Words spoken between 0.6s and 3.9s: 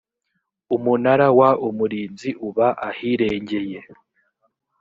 umunara w umurinzi uba ahirengeye